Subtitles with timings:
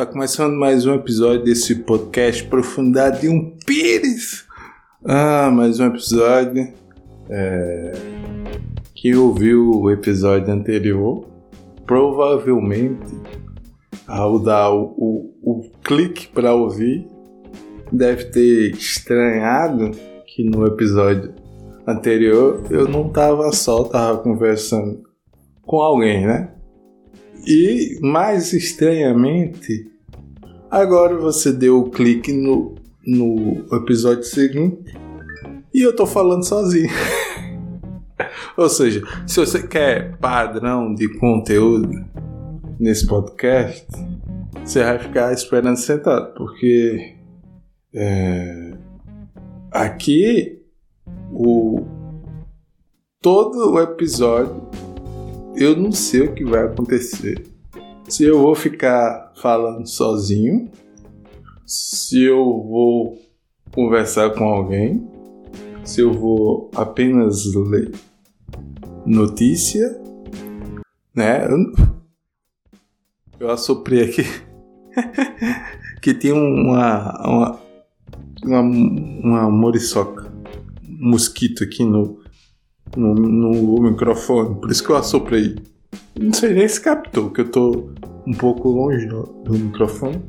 [0.00, 4.46] Tá começando mais um episódio desse podcast Profundidade de um Pires.
[5.04, 6.72] Ah, mais um episódio.
[7.28, 7.92] É...
[8.94, 11.28] Quem ouviu o episódio anterior,
[11.84, 13.14] provavelmente,
[14.06, 17.06] ao dar o, o, o clique para ouvir,
[17.92, 19.90] deve ter estranhado
[20.24, 21.34] que no episódio
[21.86, 25.02] anterior eu não tava só, tava conversando
[25.60, 26.54] com alguém, né?
[27.46, 29.89] E mais estranhamente,
[30.70, 34.94] agora você deu o clique no, no episódio seguinte
[35.74, 36.88] e eu tô falando sozinho.
[38.56, 41.90] Ou seja, se você quer padrão de conteúdo
[42.78, 43.86] nesse podcast,
[44.64, 47.16] você vai ficar esperando sentado, porque
[47.94, 48.72] é,
[49.70, 50.60] aqui
[51.32, 51.84] o
[53.20, 54.68] todo o episódio
[55.56, 57.49] eu não sei o que vai acontecer.
[58.10, 60.68] Se eu vou ficar falando sozinho,
[61.64, 63.16] se eu vou
[63.72, 65.08] conversar com alguém,
[65.84, 67.92] se eu vou apenas ler
[69.06, 69.96] notícia,
[71.14, 71.46] né?
[73.38, 74.24] Eu assoprei aqui
[76.02, 77.60] que tem uma uma
[78.42, 80.32] uma, uma moriçoca,
[80.82, 82.18] um mosquito aqui no
[82.96, 85.54] no, no microfone, por isso que eu assoprei.
[86.18, 87.90] Não sei nem se captou, que eu tô
[88.26, 90.22] um pouco longe do, do microfone.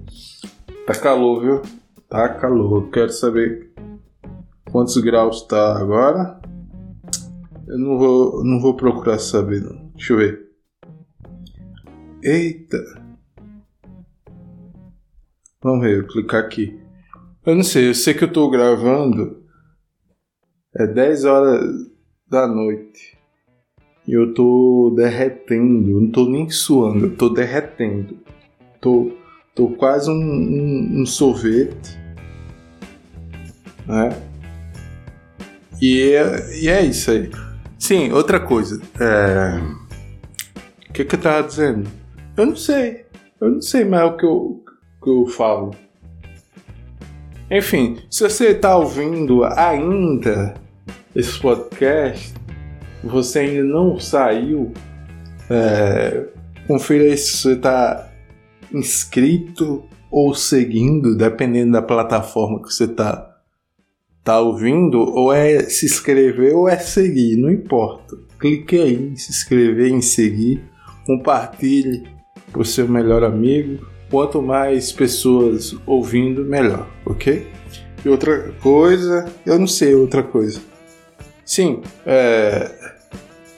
[0.85, 1.61] Tá calor, viu?
[2.09, 2.89] Tá calor.
[2.89, 3.71] Quero saber
[4.71, 6.39] quantos graus tá agora.
[7.67, 9.91] Eu não vou, não vou procurar saber, não.
[9.95, 10.51] Deixa eu ver.
[12.23, 12.77] Eita!
[15.63, 16.79] Vamos ver, eu clicar aqui.
[17.45, 19.43] Eu não sei, eu sei que eu tô gravando.
[20.75, 21.63] É 10 horas
[22.27, 23.20] da noite.
[24.11, 28.17] E eu tô derretendo, não tô nem suando, eu tô derretendo.
[28.81, 29.09] Tô,
[29.55, 31.97] tô quase um, um, um sorvete.
[33.87, 34.09] Né?
[35.81, 37.31] E é, e é isso aí.
[37.79, 38.81] Sim, outra coisa.
[38.99, 39.61] É...
[40.89, 41.89] O que, que eu tava dizendo?
[42.35, 43.05] Eu não sei.
[43.39, 44.61] Eu não sei mais o que eu,
[45.01, 45.73] que eu falo.
[47.49, 50.55] Enfim, se você tá ouvindo ainda
[51.15, 52.33] esse podcast,
[53.03, 54.71] você ainda não saiu,
[55.49, 56.25] é,
[56.67, 58.09] confira se você está
[58.73, 63.37] inscrito ou seguindo, dependendo da plataforma que você está
[64.23, 68.17] tá ouvindo, ou é se inscrever ou é seguir, não importa.
[68.39, 70.63] Clique aí em se inscrever, em seguir,
[71.05, 72.03] compartilhe
[72.51, 73.85] para o seu melhor amigo.
[74.09, 77.47] Quanto mais pessoas ouvindo, melhor, ok?
[78.03, 80.59] E outra coisa, eu não sei outra coisa.
[81.45, 82.69] Sim, é,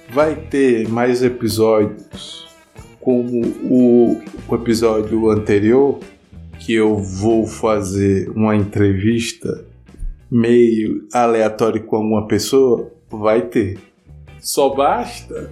[0.10, 2.48] vai ter mais episódios
[3.00, 6.00] como o, o episódio anterior,
[6.60, 9.66] que eu vou fazer uma entrevista
[10.32, 13.78] meio aleatória com alguma pessoa, vai ter.
[14.40, 15.52] Só basta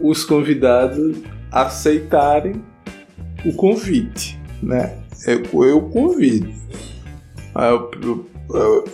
[0.00, 1.18] os convidados
[1.50, 2.62] aceitarem
[3.44, 4.98] o convite, né?
[5.26, 6.48] Eu, eu convido.
[7.54, 7.74] A,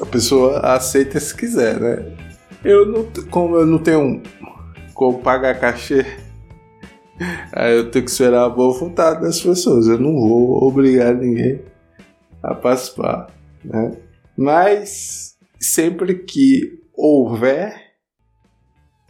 [0.00, 2.12] a, pessoa aceita se quiser, né?
[2.64, 4.22] Eu não, como eu não tenho
[4.94, 6.04] como pagar cachê,
[7.52, 9.86] aí eu tenho que esperar a boa vontade das pessoas.
[9.86, 11.60] Eu não vou obrigar ninguém
[12.42, 13.30] a participar,
[13.64, 13.96] né?
[14.36, 17.74] Mas sempre que houver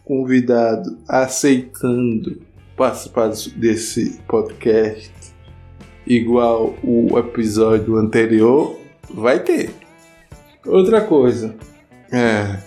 [0.03, 2.41] convidado aceitando
[2.75, 5.11] participar desse podcast
[6.05, 8.79] igual o episódio anterior,
[9.09, 9.73] vai ter.
[10.65, 11.55] Outra coisa,
[12.11, 12.59] é,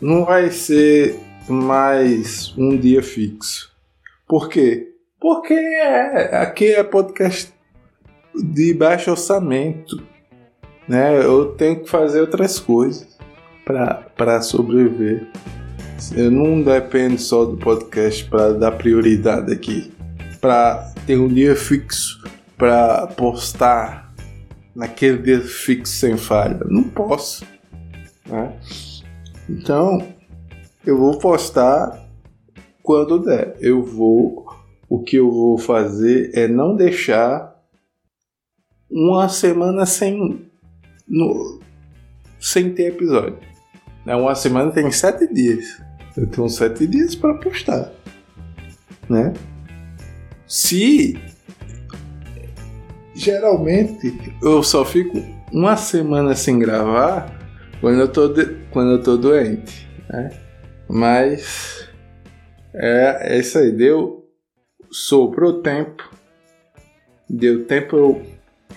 [0.00, 1.18] não vai ser
[1.48, 3.70] mais um dia fixo.
[4.26, 4.94] Por quê?
[5.20, 7.52] Porque é, aqui é podcast
[8.34, 10.02] de baixo orçamento.
[10.88, 11.22] Né?
[11.22, 13.18] Eu tenho que fazer outras coisas
[13.64, 15.28] para sobreviver.
[16.16, 19.92] Eu não dependo só do podcast para dar prioridade aqui.
[20.40, 22.24] Para ter um dia fixo
[22.56, 24.14] para postar
[24.74, 26.60] naquele dia fixo sem falha.
[26.64, 27.44] Não posso.
[28.26, 28.52] Né?
[29.50, 30.06] Então,
[30.86, 32.08] eu vou postar
[32.84, 33.56] quando der.
[33.60, 34.46] Eu vou.
[34.88, 37.56] O que eu vou fazer é não deixar
[38.88, 40.48] uma semana sem.
[41.08, 41.60] No,
[42.38, 43.38] sem ter episódio.
[44.06, 44.14] Né?
[44.14, 45.82] Uma semana tem sete dias.
[46.16, 47.92] Eu tenho sete dias para postar.
[49.08, 49.32] Né?
[50.46, 51.18] Se
[53.14, 55.20] geralmente eu só fico
[55.52, 57.36] uma semana sem gravar
[57.80, 60.30] quando eu tô, de, quando eu tô doente, né?
[60.88, 61.88] Mas
[62.74, 64.28] é, é isso aí, deu,
[64.90, 66.20] soprou tempo
[67.30, 68.26] deu tempo eu,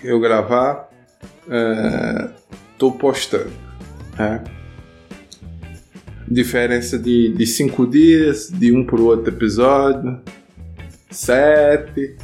[0.02, 0.88] eu gravar,
[1.46, 2.32] uh,
[2.78, 3.52] tô postando.
[4.16, 4.44] Né?
[6.28, 10.22] Diferença de, de cinco dias, de um para o outro episódio,
[11.10, 12.16] sete,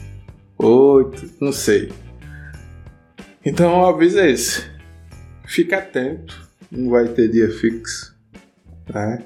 [0.56, 1.90] oito, não sei.
[3.44, 4.70] Então aviso é esse.
[5.46, 8.17] Fica atento, não vai ter dia fixo.
[8.93, 9.25] Né?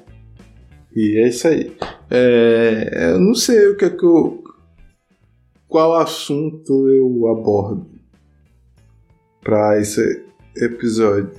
[0.95, 1.75] E é isso aí.
[2.09, 4.43] É, eu não sei o que é que eu.
[5.67, 7.95] Qual assunto eu abordo
[9.45, 10.25] para esse
[10.57, 11.31] episódio.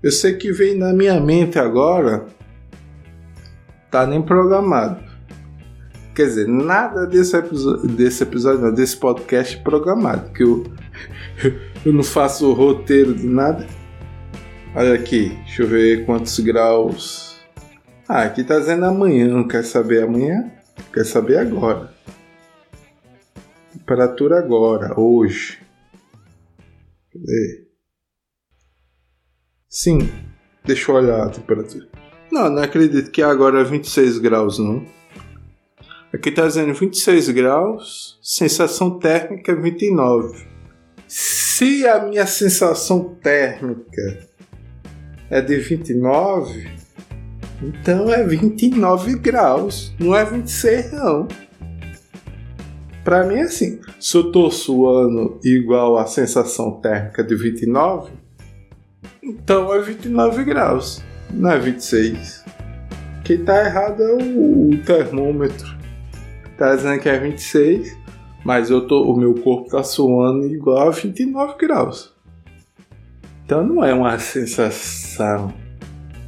[0.00, 2.26] Eu sei que vem na minha mente agora,
[3.90, 5.02] tá nem programado.
[6.14, 10.64] Quer dizer, nada desse episódio, desse episódio, desse podcast programado, que eu,
[11.84, 13.66] eu não faço roteiro de nada.
[14.72, 17.36] Olha aqui, deixa eu ver quantos graus.
[18.08, 20.48] Ah, aqui tá dizendo amanhã, não quer saber amanhã?
[20.92, 21.92] Quer saber agora.
[23.72, 25.58] Temperatura agora, hoje.
[27.12, 27.66] Cadê?
[29.68, 30.08] Sim,
[30.64, 31.88] deixa eu olhar a temperatura.
[32.30, 34.86] Não, não acredito que agora é 26 graus, não.
[36.14, 40.46] Aqui tá dizendo 26 graus, sensação térmica 29.
[41.08, 44.29] Se a minha sensação térmica
[45.30, 46.68] é de 29,
[47.62, 51.28] então é 29 graus, não é 26 não.
[53.04, 58.12] Pra mim é assim, se eu tô suando igual a sensação térmica de 29,
[59.22, 62.44] então é 29 graus, não é 26.
[63.24, 65.78] Quem tá errado é o, o termômetro.
[66.58, 67.96] Tá dizendo que é 26,
[68.44, 72.12] mas eu tô, o meu corpo tá suando igual a 29 graus.
[73.50, 75.52] Então não é uma sensação,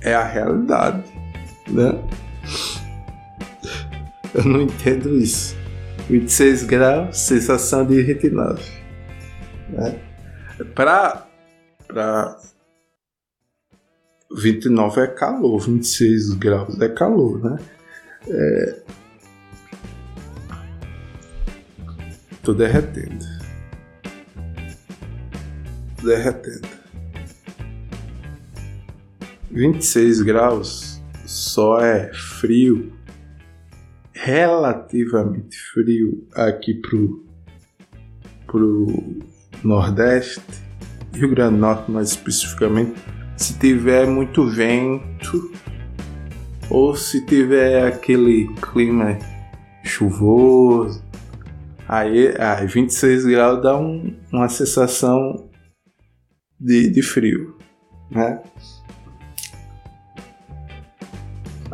[0.00, 1.04] é a realidade,
[1.69, 1.92] né?
[4.34, 5.54] Eu não entendo isso.
[6.10, 8.60] 26 graus, sensação de 29.
[9.69, 10.00] Né?
[10.74, 11.24] Para
[11.86, 12.36] para
[14.36, 17.56] 29 é calor, 26 graus é calor, né?
[18.26, 18.82] É...
[22.42, 23.25] Tô derretendo.
[26.00, 26.71] Tô derretendo.
[29.52, 32.90] 26 graus só é frio,
[34.14, 37.26] relativamente frio aqui pro,
[38.46, 38.87] pro
[39.62, 40.43] Nordeste,
[41.14, 42.94] Rio Grande do Norte mais especificamente,
[43.37, 45.52] se tiver muito vento
[46.70, 49.19] ou se tiver aquele clima
[49.84, 51.04] chuvoso,
[51.87, 55.50] aí, aí 26 graus dá um, uma sensação
[56.58, 57.58] de, de frio,
[58.10, 58.40] né?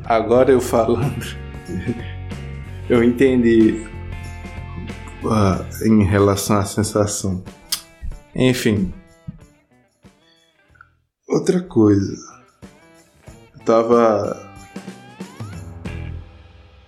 [0.08, 1.36] Agora eu falando,
[2.88, 3.86] eu entendi
[5.22, 7.44] uh, em relação à sensação.
[8.34, 8.92] Enfim.
[11.28, 12.16] Outra coisa.
[13.54, 14.48] Eu tava.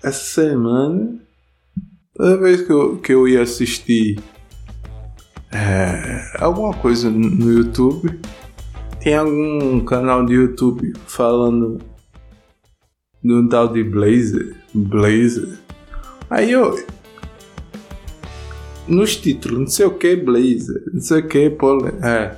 [0.03, 1.21] Essa semana.
[2.15, 4.19] Toda vez que eu, que eu ia assistir
[5.53, 8.21] é, alguma coisa no YouTube,
[9.01, 11.79] tem algum canal de YouTube falando
[13.23, 14.57] do tal de Blazer.
[14.75, 15.59] Blazer.
[16.29, 16.85] Aí eu.
[18.89, 21.57] Nos títulos, não sei o que Blazer, não sei o que,
[22.03, 22.37] é,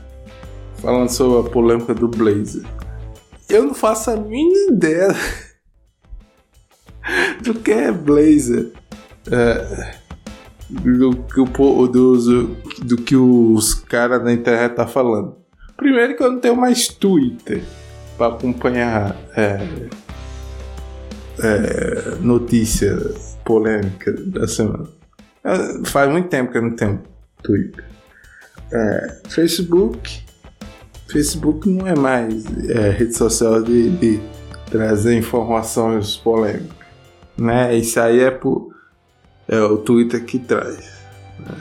[0.77, 2.63] falando sobre a polêmica do Blazer.
[3.49, 5.09] Eu não faço a mínima ideia
[7.43, 8.71] do que é Blazer.
[9.31, 9.95] É,
[10.69, 15.37] do, que o, do, do que os caras na internet tá falando.
[15.77, 17.63] Primeiro que eu não tenho mais Twitter
[18.17, 19.89] para acompanhar é,
[21.43, 22.97] é, notícia
[23.45, 24.89] polêmica da semana.
[25.45, 27.03] É, faz muito tempo que eu não tenho
[27.43, 27.85] Twitter.
[28.73, 30.23] É, Facebook.
[31.09, 34.21] Facebook não é mais é, rede social de, de,
[34.71, 36.77] trazer informações polêmicas.
[37.37, 37.77] Né?
[37.77, 38.75] Isso aí é, por,
[39.47, 40.79] é o Twitter que traz.
[41.39, 41.57] Né?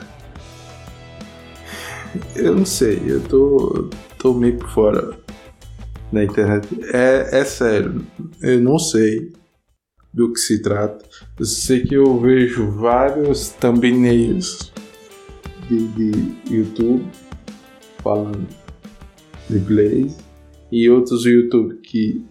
[2.36, 5.10] Eu não sei, eu tô, tô meio por fora
[6.10, 6.68] na internet.
[6.92, 8.06] É, é sério,
[8.40, 9.32] eu não sei
[10.12, 11.04] do que se trata.
[11.38, 14.72] Eu sei que eu vejo vários thumbnails
[15.68, 17.06] de, de YouTube
[18.02, 18.46] falando
[19.48, 20.16] de Blaze
[20.70, 22.24] e outros YouTube que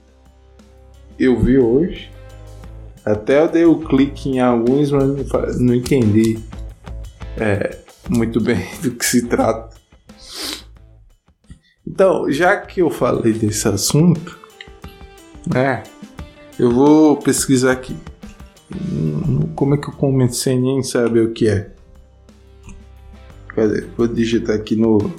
[1.17, 2.11] eu vi hoje.
[3.03, 6.39] Até eu dei o clique em alguns, mas não entendi
[7.37, 9.75] é, muito bem do que se trata.
[11.87, 14.39] Então, já que eu falei desse assunto,
[15.51, 15.83] né,
[16.61, 17.97] eu vou pesquisar aqui.
[19.55, 21.73] Como é que eu comecei nem saber o que é?
[23.47, 23.81] Cadê?
[23.97, 25.11] Vou digitar aqui no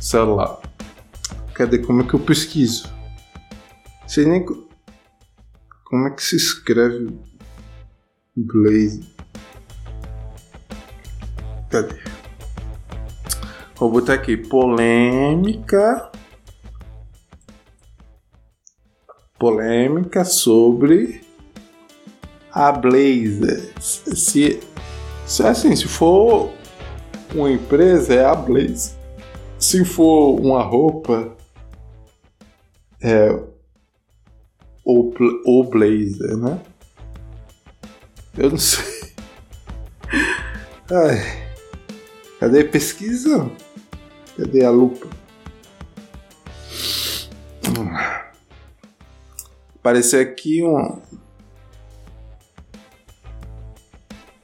[0.00, 0.60] celular.
[1.54, 1.78] Cadê?
[1.78, 2.92] Como é que eu pesquiso?
[4.08, 4.44] Sei nem
[5.84, 7.08] como é que se escreve
[8.34, 9.08] Blaze.
[11.70, 11.94] Cadê?
[13.76, 16.09] Vou botar aqui polêmica.
[19.40, 21.22] Polêmica sobre
[22.52, 23.72] a Blazer.
[23.80, 24.60] Se,
[25.26, 26.52] se assim, se for
[27.34, 28.92] uma empresa é a Blaze.
[29.58, 31.34] Se for uma roupa
[33.00, 33.32] é
[34.84, 35.10] o,
[35.46, 36.60] o Blazer, né?
[38.36, 39.14] Eu não sei.
[40.90, 41.40] Ai.
[42.38, 43.50] Cadê a pesquisa?
[44.36, 45.06] Cadê a lupa?
[49.80, 51.00] Apareceu aqui um.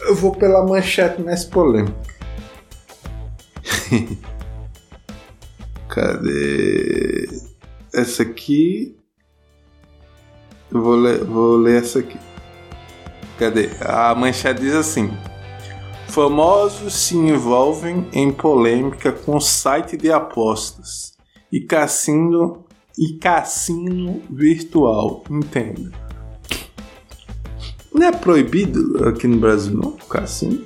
[0.01, 1.95] Eu vou pela manchete mais polêmica.
[5.89, 7.29] Cadê?
[7.93, 8.97] Essa aqui.
[10.73, 12.19] Eu vou ler, vou ler essa aqui.
[13.39, 13.71] Cadê?
[13.81, 15.11] A manchete diz assim:
[16.09, 21.13] Famosos se envolvem em polêmica com site de apostas
[21.53, 22.66] e cassino
[22.99, 25.25] e cassino virtual.
[25.31, 25.91] Entenda.
[27.93, 30.65] Não é proibido aqui no Brasil, não, cassino.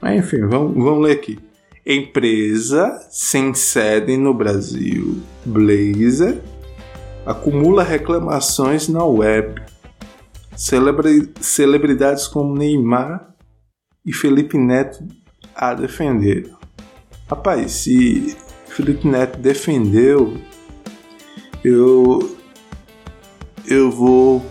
[0.00, 1.38] Mas enfim, vamos, vamos ler aqui.
[1.84, 6.40] Empresa sem sede no Brasil, Blazer,
[7.26, 9.60] acumula reclamações na web
[10.56, 13.34] Celebri celebridades como Neymar
[14.04, 15.04] e Felipe Neto
[15.54, 16.56] a defenderam.
[17.28, 18.36] Rapaz, se
[18.72, 20.38] Felipe Neto defendeu,
[21.62, 22.36] eu
[23.66, 24.42] eu vou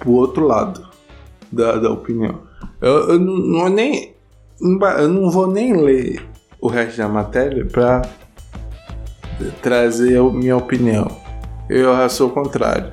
[0.00, 0.88] pro outro lado
[1.52, 2.42] da, da opinião.
[2.80, 4.16] Eu, eu não, não nem
[4.60, 6.28] eu não vou nem ler
[6.60, 8.02] o resto da matéria para
[9.62, 11.06] trazer a minha opinião.
[11.68, 12.92] Eu já sou o contrário.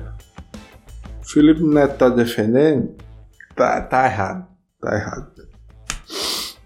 [1.22, 2.94] Felipe Neto tá defendendo,
[3.56, 4.46] tá, tá errado.
[4.80, 5.32] Tá errado.
[5.34, 6.58] Deus.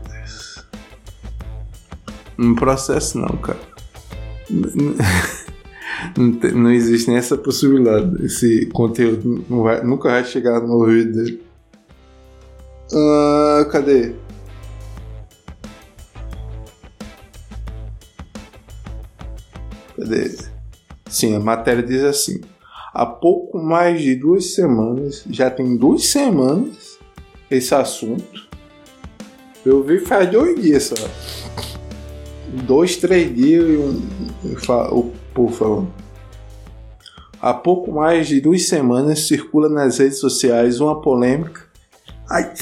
[2.38, 3.60] Não processo não, cara.
[6.54, 8.24] Não, existe nem essa possibilidade.
[8.24, 11.42] Esse conteúdo vai, nunca vai chegar no ouvido dele.
[12.92, 14.12] Uh, cadê?
[19.96, 20.36] Cadê?
[21.08, 22.40] Sim, a matéria diz assim:
[22.92, 26.98] há pouco mais de duas semanas, já tem duas semanas
[27.50, 28.46] esse assunto.
[29.64, 31.75] Eu vi faz dois dias só.
[32.48, 34.02] Dois, três dias e um,
[34.92, 35.92] o povo falando.
[37.40, 41.66] Há pouco mais de duas semanas circula nas redes sociais uma polêmica
[42.28, 42.52] ai,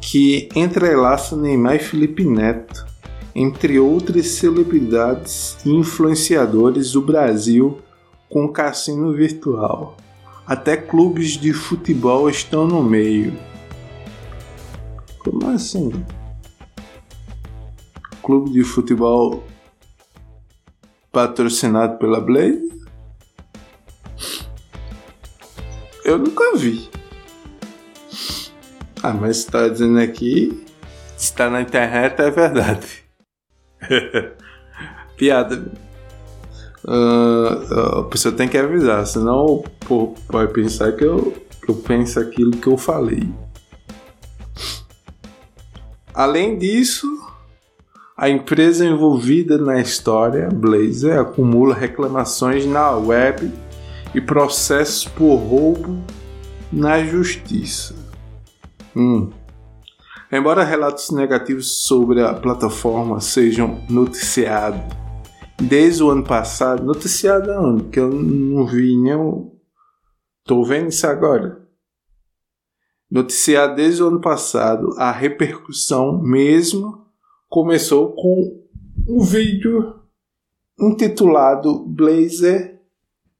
[0.00, 2.86] que entrelaça Neymar e Felipe Neto
[3.34, 7.78] entre outras celebridades e influenciadores do Brasil
[8.28, 9.96] com cassino virtual.
[10.46, 13.34] Até clubes de futebol estão no meio.
[15.18, 15.90] Como assim?
[18.24, 19.44] Clube de futebol
[21.12, 22.72] patrocinado pela Blaze?
[26.02, 26.88] Eu nunca vi.
[29.02, 30.64] Ah, mas está dizendo aqui,
[31.18, 33.04] está na internet, é verdade.
[35.18, 35.70] Piada.
[36.82, 42.18] Uh, a pessoa tem que avisar, senão pô, pode pensar que eu, que eu penso
[42.18, 43.28] aquilo que eu falei.
[46.14, 47.23] Além disso,
[48.16, 53.52] a empresa envolvida na história, Blazer, acumula reclamações na web
[54.14, 55.98] e processos por roubo
[56.72, 57.94] na justiça.
[58.94, 59.30] Hum.
[60.30, 64.80] Embora relatos negativos sobre a plataforma sejam noticiados
[65.60, 69.52] desde o ano passado, noticiado ano, que eu não vi nenhum.
[70.44, 71.64] Tô vendo isso agora.
[73.10, 77.03] Noticiado desde o ano passado, a repercussão mesmo
[77.54, 78.60] começou com
[79.08, 79.94] um vídeo
[80.76, 82.80] intitulado Blazer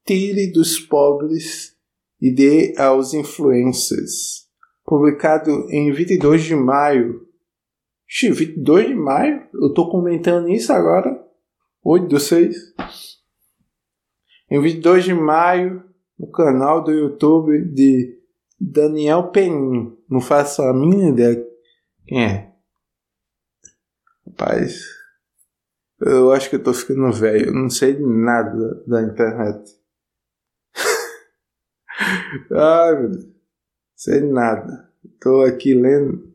[0.06, 1.76] Tire dos pobres
[2.20, 4.46] e dê aos influencers
[4.84, 7.26] publicado em 22 de maio.
[8.08, 9.48] Ixi, 22 de maio?
[9.52, 11.20] Eu tô comentando isso agora.
[11.82, 12.54] 8 do 6.
[14.48, 15.82] Em 22 de maio,
[16.16, 18.16] no canal do YouTube de
[18.60, 19.92] Daniel Penin.
[20.08, 21.44] Não faço a mínima ideia
[22.06, 22.53] quem é.
[24.36, 24.80] Rapaz,
[26.00, 27.46] eu acho que eu tô ficando velho.
[27.46, 29.70] Eu não sei de nada da internet.
[32.50, 33.26] Ai, meu Deus.
[33.94, 34.90] Sei nada.
[35.20, 36.34] Tô aqui lendo.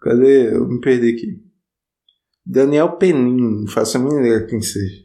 [0.00, 0.54] Cadê?
[0.54, 1.46] Eu me perdi aqui.
[2.44, 5.04] Daniel Penin, não faço a mínima ideia quem seja.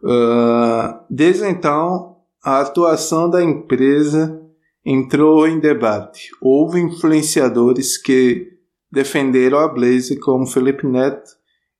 [0.00, 4.40] Uh, desde então, a atuação da empresa
[4.84, 6.30] entrou em debate.
[6.40, 8.51] Houve influenciadores que
[8.92, 11.30] defenderam a Blaze, como Felipe Neto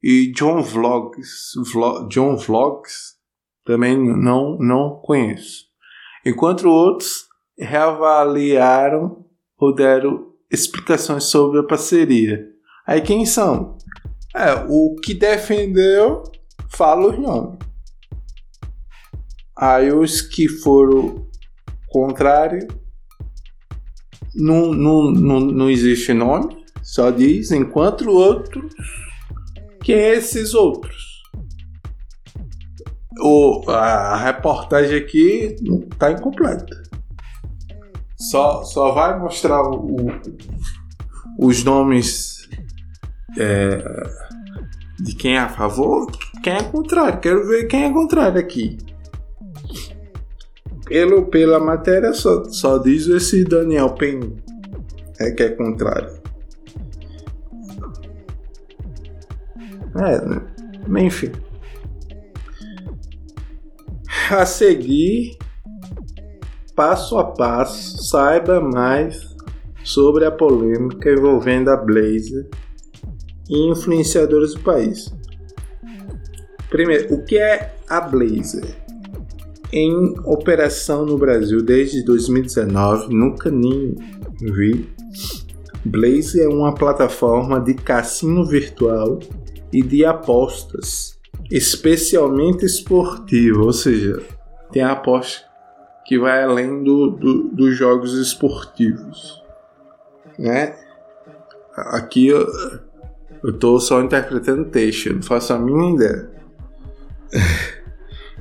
[0.03, 1.53] e John Vlogs.
[1.73, 3.17] Vlog, John Vlogs
[3.65, 5.67] também não, não conheço.
[6.25, 7.27] Enquanto outros
[7.59, 9.25] reavaliaram
[9.59, 12.49] ou deram explicações sobre a parceria.
[12.87, 13.77] Aí quem são?
[14.35, 16.23] É, o que defendeu
[16.69, 17.59] fala os nomes.
[19.57, 21.27] Aí os que foram
[21.89, 22.67] contrário
[24.35, 28.75] não, não, não, não existe nome, só diz enquanto outros.
[29.83, 31.23] Quem é esses outros?
[33.21, 35.57] O, a reportagem aqui
[35.93, 36.83] está incompleta.
[38.17, 40.07] Só, só vai mostrar o,
[41.39, 42.49] os nomes
[43.39, 43.83] é,
[45.01, 46.11] de quem é a favor,
[46.43, 47.21] quem é contrário.
[47.21, 48.79] Quero ver quem é contrário aqui.
[50.87, 54.37] Pelo, pela matéria só, só diz esse Daniel Pen
[55.19, 56.22] é que é contrário.
[59.95, 61.33] É, enfim.
[64.31, 65.37] A seguir,
[66.75, 69.33] passo a passo, saiba mais
[69.85, 72.49] sobre a polêmica envolvendo a Blazer
[73.49, 75.13] e influenciadores do país.
[76.71, 78.65] Primeiro, o que é a Blazer?
[79.71, 83.95] Em operação no Brasil desde 2019, nunca nem
[84.41, 84.89] vi.
[85.85, 89.19] Blaze é uma plataforma de cassino virtual
[89.73, 91.19] e de apostas,
[91.51, 94.23] especialmente esportiva, ou seja,
[94.71, 95.45] tem a aposta
[96.05, 99.43] que vai além do, do, dos jogos esportivos,
[100.39, 100.75] né?
[101.75, 102.47] Aqui eu,
[103.43, 106.31] eu tô só interpretando texto, eu não faço a mínima ideia.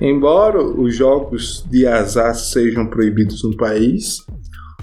[0.02, 4.26] Embora os jogos de azar sejam proibidos no país,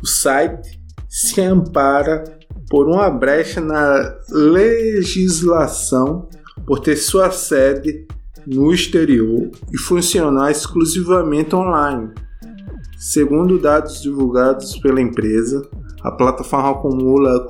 [0.00, 2.22] o site se ampara
[2.70, 6.28] por uma brecha na legislação
[6.68, 8.06] por ter sua sede
[8.46, 12.10] no exterior e funcionar exclusivamente online.
[12.98, 15.66] Segundo dados divulgados pela empresa,
[16.02, 17.46] a plataforma acumula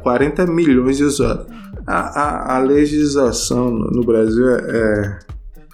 [0.00, 1.46] 40 milhões de usuários.
[1.88, 5.18] A, a, a legislação no Brasil é,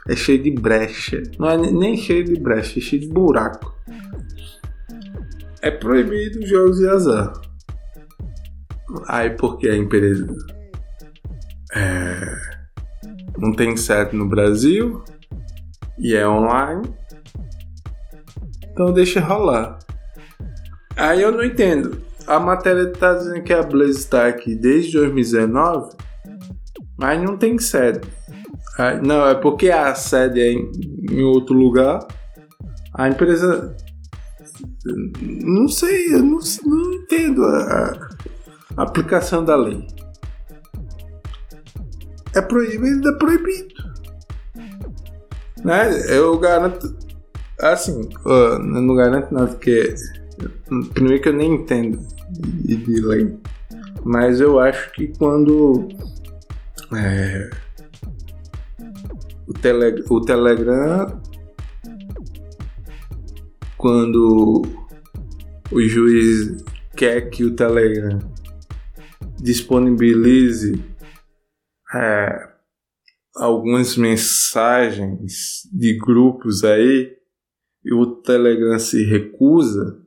[0.08, 1.22] é cheia de brecha.
[1.38, 3.74] Não é nem cheia de brecha, é cheia de buraco.
[5.60, 7.34] É proibido jogos de azar.
[9.06, 10.26] Aí porque a empresa
[11.74, 12.47] é,
[13.38, 15.02] não tem sede no Brasil
[15.98, 16.82] e é online,
[18.70, 19.78] então deixa rolar.
[20.96, 22.02] Aí eu não entendo.
[22.26, 25.96] A matéria está dizendo que a Blaze está aqui desde 2019,
[26.98, 28.00] mas não tem sede.
[28.78, 30.70] Aí, não, é porque a sede é em,
[31.10, 32.06] em outro lugar.
[32.94, 33.76] A empresa.
[35.22, 38.08] Não sei, eu não, não entendo a,
[38.76, 39.86] a aplicação da lei.
[42.38, 43.74] É proibido, é proibido.
[45.64, 46.16] Né?
[46.16, 46.96] Eu garanto.
[47.60, 49.92] Assim, eu não garanto nada, porque.
[50.94, 51.98] Primeiro que eu nem entendo
[52.30, 53.36] de, de lei.
[54.04, 55.88] Mas eu acho que quando.
[56.96, 57.50] É,
[59.48, 61.20] o, tele, o Telegram.
[63.76, 64.62] Quando
[65.72, 66.64] o juiz
[66.96, 68.18] quer que o Telegram
[69.40, 70.84] disponibilize
[71.94, 72.52] é,
[73.36, 77.16] algumas mensagens de grupos aí
[77.84, 80.02] e o Telegram se recusa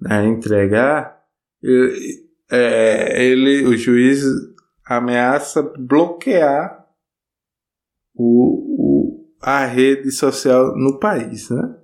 [0.00, 1.22] né, a entregar,
[1.62, 4.22] ele, é, ele, o juiz
[4.84, 6.86] ameaça bloquear
[8.14, 11.76] o, o, a rede social no país, né?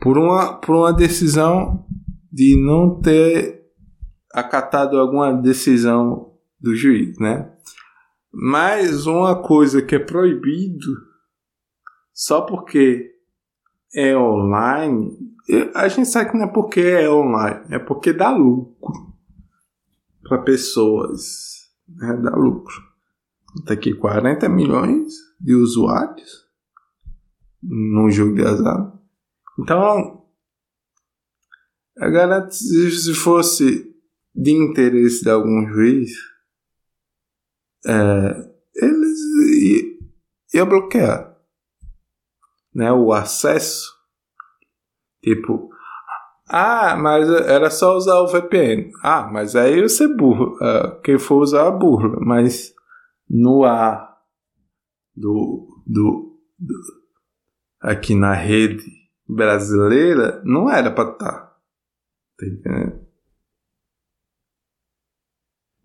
[0.00, 1.86] Por uma, por uma decisão
[2.30, 3.64] de não ter
[4.32, 6.33] acatado alguma decisão
[6.64, 7.52] do juiz, né?
[8.32, 10.96] Mas uma coisa que é proibido
[12.12, 13.12] só porque
[13.94, 15.16] é online,
[15.74, 19.14] a gente sabe que não é porque é online, é porque dá lucro
[20.22, 22.16] para pessoas, né?
[22.22, 22.82] dá lucro.
[23.66, 26.44] Tá aqui 40 milhões de usuários
[27.62, 28.92] num jogo de azar.
[29.60, 30.24] Então,
[31.96, 33.94] garanto se fosse
[34.34, 36.10] de interesse de algum juiz,
[37.86, 39.18] é, eles
[40.52, 41.34] iam bloquear
[42.74, 43.92] né, o acesso.
[45.22, 45.70] Tipo,
[46.46, 48.90] Ah, mas era só usar o VPN.
[49.02, 50.56] Ah, mas aí você burro.
[50.56, 52.18] Uh, quem for usar, burla.
[52.20, 52.74] Mas
[53.28, 54.14] no ar
[55.16, 56.74] do, do, do
[57.80, 58.84] aqui na rede
[59.26, 61.32] brasileira, não era pra estar.
[61.32, 61.56] Tá.
[62.38, 63.04] tá entendendo?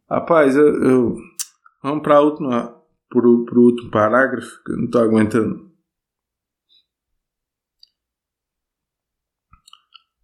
[0.10, 1.18] Rapaz, eu, eu
[1.82, 5.70] vamos para última pro, pro último parágrafo que não tô aguentando.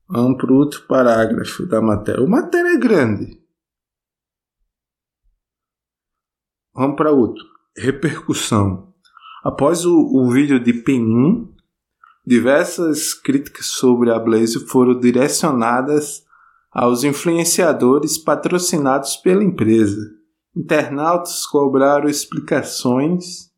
[0.08, 2.24] Vamos para o outro parágrafo da matéria.
[2.24, 3.42] A matéria é grande.
[6.74, 7.44] Vamos para outro.
[7.76, 8.94] Repercussão.
[9.44, 11.56] Após o, o vídeo de Penin,
[12.26, 16.26] diversas críticas sobre a Blaze foram direcionadas
[16.72, 20.25] aos influenciadores patrocinados pela empresa.
[20.56, 23.52] Internautas cobraram explicações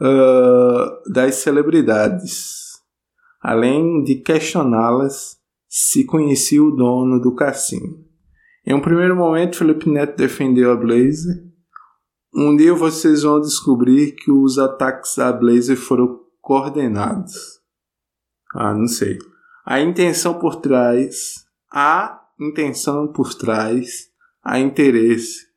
[0.00, 2.80] uh, das celebridades,
[3.40, 8.04] além de questioná-las se conhecia o dono do cassino.
[8.66, 11.44] Em um primeiro momento, Felipe Neto defendeu a Blazer.
[12.34, 17.60] Um dia vocês vão descobrir que os ataques à Blazer foram coordenados.
[18.54, 19.18] Ah, não sei.
[19.64, 24.10] A intenção por trás, a intenção por trás,
[24.42, 25.51] a interesse.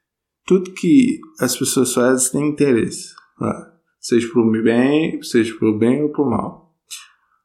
[0.45, 3.13] Tudo que as pessoas fazem tem interesse.
[3.41, 6.73] Ah, seja pro bem, seja pro bem ou pro mal.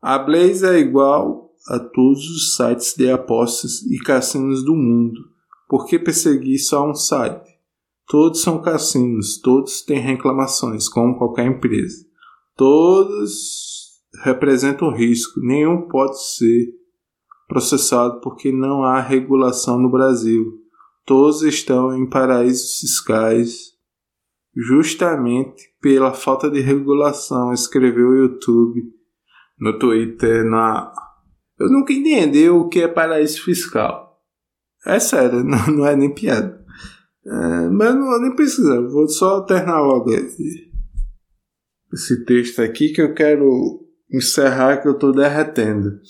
[0.03, 5.21] A Blaze é igual a todos os sites de apostas e cassinos do mundo.
[5.69, 7.49] Por que perseguir só um site?
[8.07, 12.05] Todos são cassinos, todos têm reclamações, como qualquer empresa.
[12.57, 16.75] Todos representam risco, nenhum pode ser
[17.47, 20.60] processado porque não há regulação no Brasil.
[21.05, 23.71] Todos estão em paraísos fiscais
[24.55, 28.83] justamente pela falta de regulação, escreveu o YouTube
[29.59, 30.93] no Twitter na
[31.61, 34.19] eu nunca entendi o que é paraíso fiscal.
[34.87, 36.59] É sério, não, não é nem piada.
[37.27, 40.73] É, mas não vou nem pesquisar, vou só alternar logo esse,
[41.93, 46.01] esse texto aqui que eu quero encerrar que eu tô derretendo.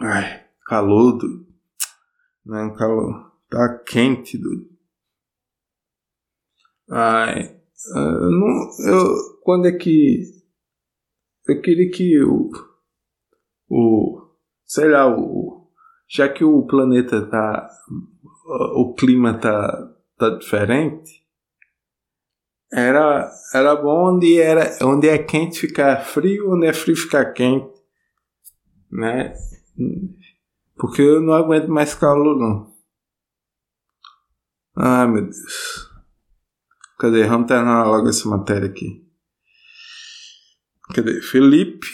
[0.00, 1.18] Ai, calor,
[2.46, 2.50] do...
[2.50, 3.32] Não, calor.
[3.50, 4.68] Tá quente, do...
[6.88, 7.60] Ai,
[7.94, 10.22] eu não, eu, quando é que.
[11.48, 12.50] Eu queria que eu
[13.68, 14.26] o
[14.64, 15.68] sei lá, o,
[16.08, 17.68] já que o planeta tá
[18.74, 21.24] o clima tá, tá diferente,
[22.72, 27.72] era era bom onde era onde é quente ficar frio, onde é frio ficar quente,
[28.90, 29.34] né?
[30.76, 32.74] Porque eu não aguento mais calor não.
[34.76, 35.90] Ai meu Deus.
[36.98, 37.26] Cadê?
[37.26, 39.06] Vamos terminar logo essa matéria aqui.
[40.94, 41.20] Cadê?
[41.22, 41.86] Felipe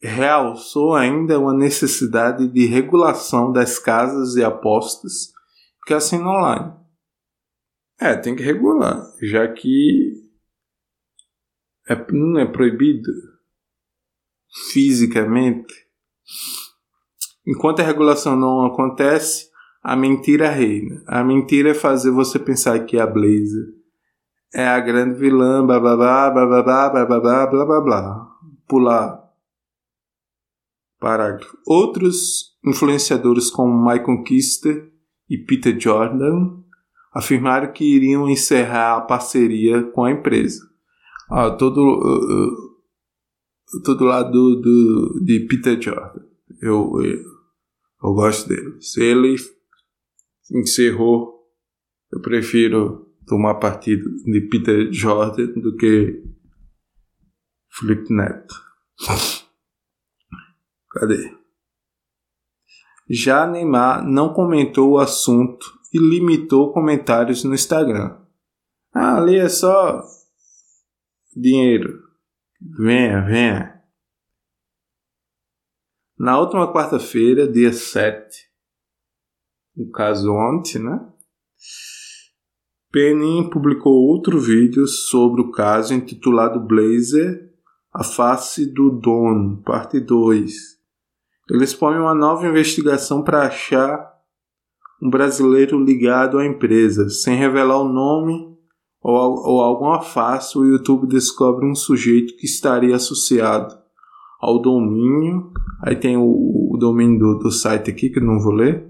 [0.00, 5.32] realçou ainda uma necessidade de regulação das casas de apostas
[5.86, 6.74] que assinam online.
[7.98, 10.24] É, tem que regular, já que
[11.88, 13.10] é, não é proibido
[14.72, 15.72] fisicamente.
[17.46, 19.48] Enquanto a regulação não acontece,
[19.82, 21.02] a mentira reina.
[21.06, 23.74] A mentira é fazer você pensar que a Blazer
[24.54, 28.30] é a grande vilã, blá blá blá blá blá blá blá blá blá blá blá.
[28.66, 29.24] Pular
[30.98, 31.58] Parágrafo.
[31.66, 34.90] Outros influenciadores como Michael Kister
[35.28, 36.62] e Peter Jordan
[37.12, 40.60] afirmaram que iriam encerrar a parceria com a empresa.
[41.30, 42.48] Ah, todo, uh,
[43.76, 46.22] uh, todo lado do, do, de Peter Jordan.
[46.62, 47.33] Eu, eu,
[48.04, 48.80] eu gosto dele.
[48.80, 49.36] Se ele
[50.52, 51.42] encerrou,
[52.12, 56.22] eu prefiro tomar partido de Peter Jordan do que
[57.70, 58.54] Felipe Neto.
[60.92, 61.34] Cadê?
[63.08, 68.18] Já Neymar não comentou o assunto e limitou comentários no Instagram.
[68.92, 70.02] Ah, ali é só
[71.34, 72.02] dinheiro.
[72.60, 73.73] Venha, venha.
[76.18, 78.36] Na última quarta-feira, dia 7,
[79.76, 81.08] no caso ontem, né?
[82.92, 87.52] Penin publicou outro vídeo sobre o caso intitulado Blazer,
[87.92, 90.74] a face do dono, parte 2
[91.50, 94.12] eles põem uma nova investigação para achar
[95.02, 97.08] um brasileiro ligado à empresa.
[97.10, 98.56] Sem revelar o nome
[99.02, 103.83] ou, ou alguma face, o YouTube descobre um sujeito que estaria associado
[104.44, 105.50] ao domínio.
[105.82, 108.86] Aí tem o, o domínio do, do site aqui, que eu não vou ler.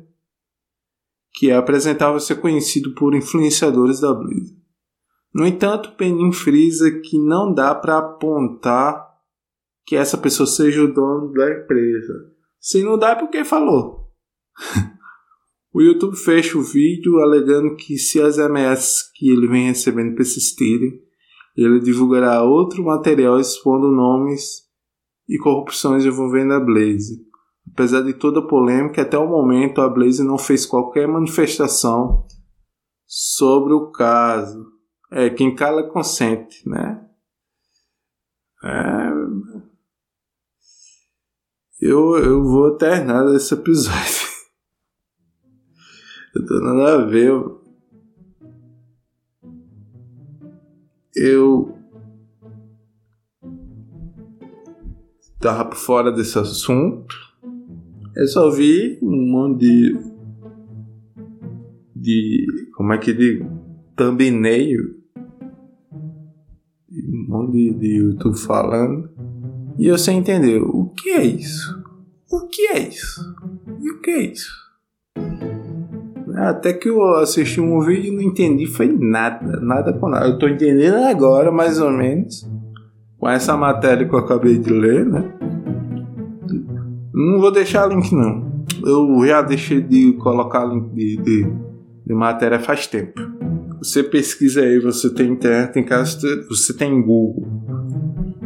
[1.33, 4.63] Que é apresentava ser conhecido por influenciadores da Blizzard.
[5.33, 9.05] No entanto, Penin frisa que não dá para apontar
[9.85, 12.15] que essa pessoa seja o dono da empresa
[12.59, 14.11] Se não dá é porque falou.
[15.75, 21.01] o YouTube fecha o vídeo alegando que se as ameaças que ele vem recebendo persistirem,
[21.57, 24.64] ele divulgará outro material expondo nomes
[25.29, 27.25] e corrupções envolvendo a Blaze.
[27.73, 32.27] Apesar de toda a polêmica, até o momento a Blaze não fez qualquer manifestação
[33.07, 34.67] sobre o caso.
[35.11, 37.05] É, quem cala consente, né?
[38.65, 39.15] É...
[41.81, 44.29] Eu, eu vou terminar esse episódio.
[46.35, 47.33] eu tô nada a ver.
[51.15, 51.84] Eu
[55.45, 57.15] tava por fora desse assunto.
[58.17, 59.99] Eu só vi um monte de.
[61.95, 62.47] de.
[62.75, 63.51] como é que digo?
[63.95, 64.95] Thumbnail.
[66.91, 69.11] Um monte de, de YouTube falando.
[69.79, 71.85] E eu sem entender o que é isso?
[72.31, 73.21] O que é isso?
[73.83, 74.51] E o que é isso?
[76.37, 80.27] Até que eu assisti um vídeo e não entendi, foi nada, nada com nada.
[80.27, 82.49] Eu tô entendendo agora, mais ou menos,
[83.25, 85.33] com essa matéria que eu acabei de ler, né?
[87.11, 88.67] Não vou deixar link não.
[88.85, 91.53] Eu já deixei de colocar link de, de,
[92.07, 93.19] de matéria faz tempo.
[93.79, 96.19] Você pesquisa aí, você tem internet, tem casa,
[96.51, 97.49] você tem Google.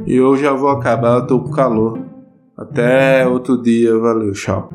[0.07, 1.99] E eu já vou acabar, eu tô com calor.
[2.57, 4.71] Até outro dia, valeu, tchau.